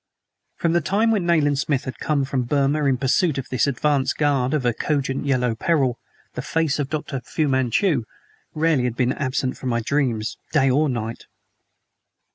From 0.55 0.73
the 0.73 0.81
time 0.81 1.11
when 1.11 1.27
Nayland 1.27 1.59
Smith 1.59 1.83
had 1.85 1.99
come 1.99 2.25
from 2.25 2.41
Burma 2.45 2.85
in 2.85 2.97
pursuit 2.97 3.37
of 3.37 3.45
this 3.51 3.67
advance 3.67 4.13
guard 4.13 4.51
of 4.55 4.65
a 4.65 4.73
cogent 4.73 5.27
Yellow 5.27 5.53
Peril, 5.53 5.99
the 6.33 6.41
face 6.41 6.79
of 6.79 6.89
Dr. 6.89 7.21
Fu 7.23 7.47
Manchu 7.47 8.05
rarely 8.55 8.85
had 8.85 8.95
been 8.95 9.13
absent 9.13 9.57
from 9.59 9.69
my 9.69 9.81
dreams 9.81 10.37
day 10.53 10.71
or 10.71 10.89
night. 10.89 11.27